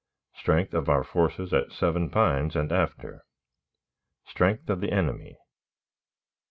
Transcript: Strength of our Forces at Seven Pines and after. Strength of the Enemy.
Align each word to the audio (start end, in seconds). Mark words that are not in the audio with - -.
Strength 0.33 0.73
of 0.73 0.89
our 0.89 1.03
Forces 1.03 1.53
at 1.53 1.71
Seven 1.71 2.09
Pines 2.09 2.55
and 2.55 2.71
after. 2.71 3.21
Strength 4.25 4.67
of 4.71 4.81
the 4.81 4.91
Enemy. 4.91 5.37